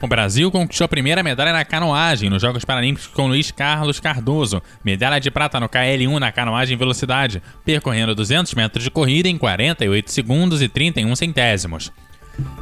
[0.00, 4.62] O Brasil conquistou a primeira medalha na canoagem nos Jogos Paralímpicos com Luiz Carlos Cardoso,
[4.82, 10.10] medalha de prata no KL1 na canoagem velocidade, percorrendo 200 metros de corrida em 48
[10.10, 11.92] segundos e 31 centésimos.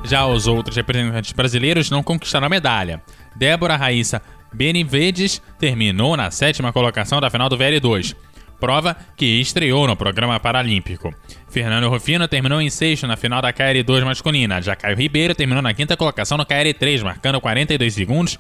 [0.02, 3.00] Já os outros representantes brasileiros não conquistaram a medalha.
[3.34, 4.20] Débora Raíssa
[4.52, 8.14] Benevedes terminou na sétima colocação da final do VL2,
[8.60, 11.12] prova que estreou no programa paralímpico.
[11.48, 14.62] Fernando Rufino terminou em sexto na final da KL2 masculina.
[14.62, 18.38] Já Caio Ribeiro terminou na quinta colocação no KL3, marcando 42 segundos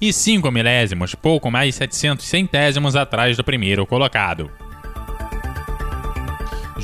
[0.00, 4.50] e 5 milésimos, pouco mais de 700 centésimos atrás do primeiro colocado.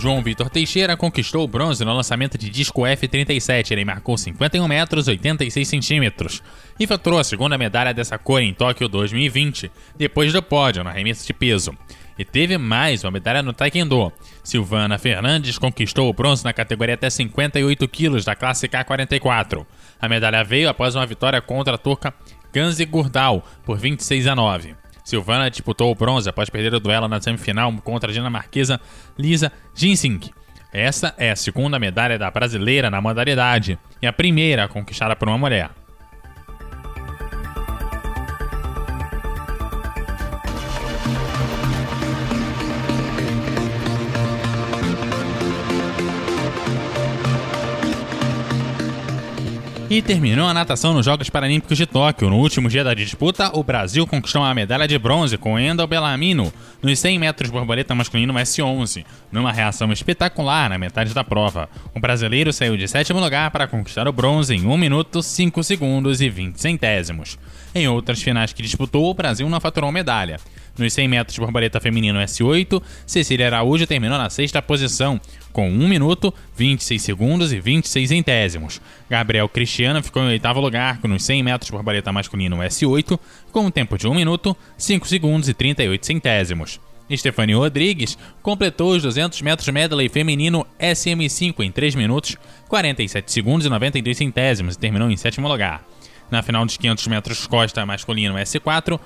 [0.01, 3.71] João Vitor Teixeira conquistou o bronze no lançamento de disco F37.
[3.71, 6.43] Ele marcou 51 metros 86 centímetros
[6.79, 11.27] e faturou a segunda medalha dessa cor em Tóquio 2020, depois do pódio na remessa
[11.27, 11.77] de peso.
[12.19, 14.11] E teve mais uma medalha no Taekwondo.
[14.43, 19.67] Silvana Fernandes conquistou o bronze na categoria até 58 quilos da classe K44.
[20.01, 22.15] A medalha veio após uma vitória contra a turca
[22.51, 24.80] Ganzi Gurdal por 26 a 9.
[25.05, 28.81] Silvana disputou o bronze após perder o duelo na semifinal contra a dinamarquesa
[29.19, 30.21] Lisa Ginsing.
[30.73, 35.39] Esta é a segunda medalha da brasileira na modalidade e a primeira conquistada por uma
[35.39, 35.71] mulher.
[49.91, 52.31] E terminou a natação nos Jogos Paralímpicos de Tóquio.
[52.31, 56.53] No último dia da disputa, o Brasil conquistou uma medalha de bronze com Endel Bellamino
[56.81, 61.69] nos 100 metros borboleta masculino S11, numa reação espetacular na metade da prova.
[61.93, 66.21] O brasileiro saiu de sétimo lugar para conquistar o bronze em 1 minuto, 5 segundos
[66.21, 67.37] e 20 centésimos.
[67.73, 70.41] Em outras finais que disputou, o Brasil não faturou medalha.
[70.77, 75.21] Nos 100 metros de borboleta feminino S8, Cecília Araújo terminou na sexta posição,
[75.53, 78.81] com 1 minuto, 26 segundos e 26 centésimos.
[79.09, 83.19] Gabriel Cristiano ficou em oitavo lugar nos 100 metros de borboleta masculino S8,
[83.53, 86.81] com um tempo de 1 minuto, 5 segundos e 38 centésimos.
[87.17, 92.37] Stephanie Rodrigues completou os 200 metros medley feminino SM5 em 3 minutos,
[92.69, 95.85] 47 segundos e 92 centésimos e terminou em sétimo lugar.
[96.31, 98.99] Na final dos 500 metros costa masculino S4,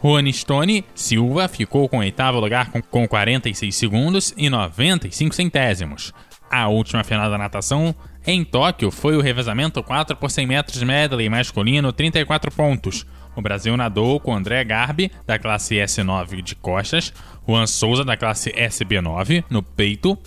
[0.00, 6.12] Rony Stone Silva ficou com oitavo lugar com 46 segundos e 95 centésimos.
[6.50, 7.94] A última final da natação
[8.26, 13.06] em Tóquio foi o revezamento 4 por 100 metros medley masculino 34 pontos.
[13.34, 17.12] O Brasil nadou com André Garbi, da classe S9 de costas,
[17.48, 20.18] Juan Souza, da classe SB9, no peito,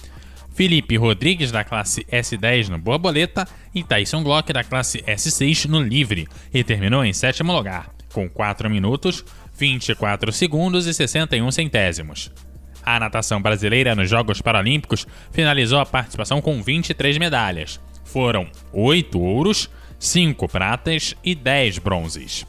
[0.56, 6.30] Felipe Rodrigues, da classe S10 no borboleta, e Tyson Glock, da classe S6 no livre,
[6.54, 9.26] e terminou em sétimo lugar, com 4 minutos,
[9.58, 12.32] 24 segundos e 61 centésimos.
[12.86, 17.78] A natação brasileira nos Jogos Paralímpicos finalizou a participação com 23 medalhas.
[18.06, 19.70] Foram 8 ouros,
[20.00, 22.46] 5 pratas e 10 bronzes.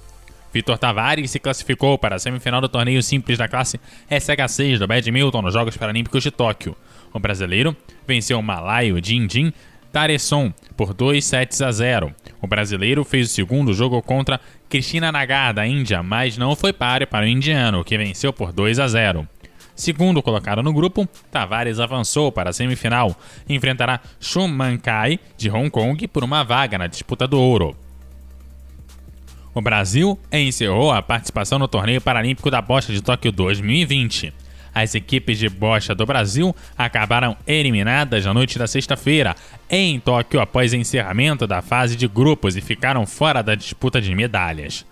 [0.53, 3.81] Vitor Tavares se classificou para a semifinal do torneio simples da classe
[4.11, 6.77] SH6 do badminton nos Jogos Paralímpicos de Tóquio.
[7.13, 7.77] O brasileiro
[8.07, 9.53] venceu o malaio Jin
[9.93, 12.15] Tareson por 2 sets a 0.
[12.43, 17.07] O brasileiro fez o segundo jogo contra Cristina Nagar, da Índia, mas não foi páreo
[17.07, 19.27] para o indiano, que venceu por 2 a 0.
[19.75, 23.15] Segundo colocado no grupo, Tavares avançou para a semifinal
[23.49, 24.01] enfrentará
[24.49, 27.77] Man Kai, de Hong Kong, por uma vaga na disputa do ouro.
[29.55, 34.33] O Brasil encerrou a participação no Torneio Paralímpico da Bocha de Tóquio 2020.
[34.77, 39.35] As equipes de bocha do Brasil acabaram eliminadas na noite da sexta-feira
[39.71, 44.85] em Tóquio após encerramento da fase de grupos e ficaram fora da disputa de medalhas.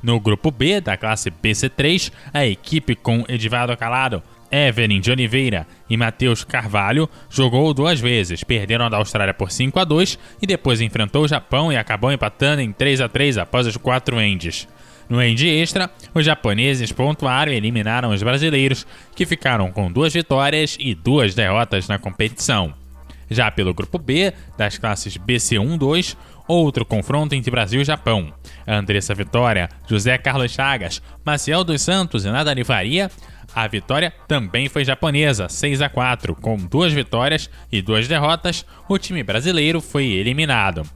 [0.00, 5.96] No grupo B da classe BC3, a equipe com Edivaldo Calado, Evelyn de Oliveira e
[5.96, 11.24] Matheus Carvalho jogou duas vezes, perderam da Austrália por 5 a 2 e depois enfrentou
[11.24, 14.68] o Japão e acabou empatando em 3 a 3 após os quatro endes.
[15.12, 20.74] No end extra, os japoneses pontuaram e eliminaram os brasileiros, que ficaram com duas vitórias
[20.80, 22.72] e duas derrotas na competição.
[23.30, 26.16] Já pelo grupo B, das classes BC1-2,
[26.48, 28.32] outro confronto entre Brasil e Japão.
[28.66, 33.10] Andressa Vitória, José Carlos Chagas, Maciel dos Santos e Nadali Faria.
[33.54, 38.64] A vitória também foi japonesa, 6 a 4, com duas vitórias e duas derrotas.
[38.88, 40.88] O time brasileiro foi eliminado.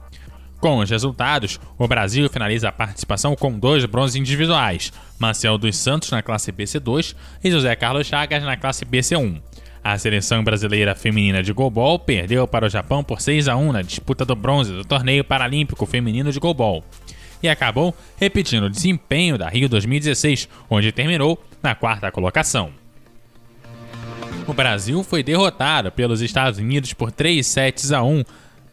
[0.59, 6.11] Com os resultados, o Brasil finaliza a participação com dois bronzes individuais: Marcel dos Santos
[6.11, 9.41] na classe BC2 e José Carlos Chagas na classe BC1.
[9.83, 13.81] A seleção brasileira feminina de goalball perdeu para o Japão por 6 a 1 na
[13.81, 16.83] disputa do bronze do torneio paralímpico feminino de goalball
[17.41, 22.71] e acabou repetindo o desempenho da Rio 2016, onde terminou na quarta colocação.
[24.47, 28.23] O Brasil foi derrotado pelos Estados Unidos por 3 sets a 1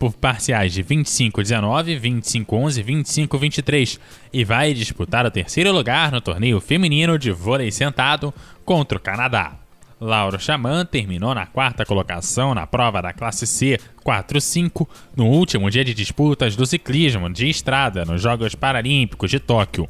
[0.04, 3.98] por parciais de 25-19, 25-11 25-23
[4.30, 8.34] e vai disputar o terceiro lugar no torneio feminino de vôlei sentado
[8.66, 9.56] contra o Canadá.
[9.98, 14.86] Lauro Chaman terminou na quarta colocação na prova da classe C 4-5
[15.16, 19.88] no último dia de disputas do ciclismo de estrada nos Jogos Paralímpicos de Tóquio,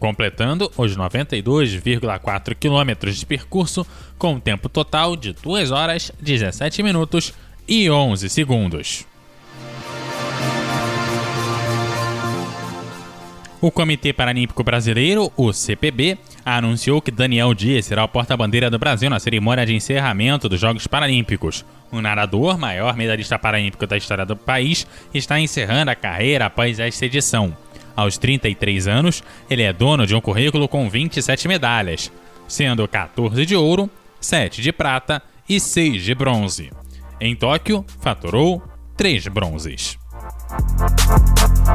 [0.00, 3.86] completando os 92,4 quilômetros de percurso
[4.18, 7.32] com um tempo total de 2 horas 17 minutos
[7.68, 9.11] e 11 segundos.
[13.62, 19.08] O Comitê Paralímpico Brasileiro, o CPB, anunciou que Daniel Dias será o porta-bandeira do Brasil
[19.08, 21.64] na cerimônia de encerramento dos Jogos Paralímpicos.
[21.92, 27.06] O nadador, maior medalhista paralímpico da história do país, está encerrando a carreira após esta
[27.06, 27.56] edição.
[27.94, 32.10] Aos 33 anos, ele é dono de um currículo com 27 medalhas,
[32.48, 33.88] sendo 14 de ouro,
[34.20, 36.72] 7 de prata e 6 de bronze.
[37.20, 38.60] Em Tóquio, faturou
[38.96, 39.96] 3 bronzes.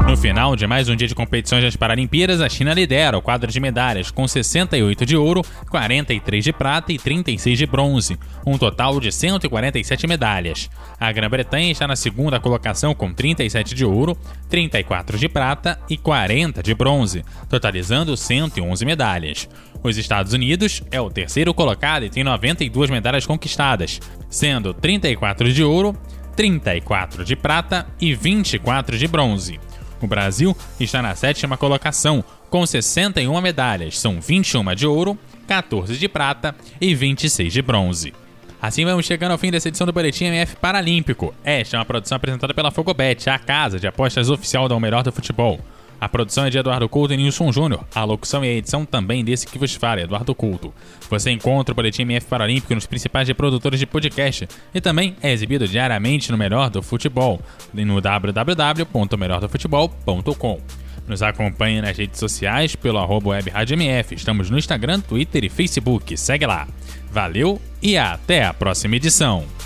[0.06, 3.50] No final de mais um dia de competições das Paralimpíadas, a China lidera o quadro
[3.50, 9.00] de medalhas, com 68 de ouro, 43 de prata e 36 de bronze, um total
[9.00, 10.68] de 147 medalhas.
[11.00, 14.16] A Grã-Bretanha está na segunda colocação com 37 de ouro,
[14.50, 19.48] 34 de prata e 40 de bronze, totalizando 111 medalhas.
[19.82, 25.64] Os Estados Unidos é o terceiro colocado e tem 92 medalhas conquistadas, sendo 34 de
[25.64, 25.96] ouro,
[26.36, 29.58] 34 de prata e 24 de bronze.
[30.00, 36.08] O Brasil está na sétima colocação, com 61 medalhas, são 21 de ouro, 14 de
[36.08, 38.14] prata e 26 de bronze.
[38.60, 41.32] Assim vamos chegando ao fim dessa edição do Boletim MF Paralímpico.
[41.44, 45.12] Esta é uma produção apresentada pela Fogobet, a casa de apostas oficial da Melhor do
[45.12, 45.60] Futebol.
[46.00, 47.84] A produção é de Eduardo Couto e Nilson Júnior.
[47.94, 50.72] A locução e a edição também desse que vos fala, Eduardo Couto.
[51.10, 55.66] Você encontra o Boletim MF Paralímpico nos principais reprodutores de podcast e também é exibido
[55.66, 57.40] diariamente no Melhor do Futebol,
[57.74, 60.60] no www.melhordofutebol.com.
[61.08, 63.38] Nos acompanhe nas redes sociais pelo arroba.
[64.12, 66.14] Estamos no Instagram, Twitter e Facebook.
[66.16, 66.68] Segue lá.
[67.10, 69.57] Valeu e até a próxima edição.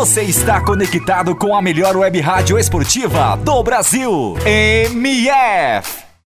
[0.00, 4.34] Você está conectado com a melhor web rádio esportiva do Brasil.
[4.46, 6.09] MF.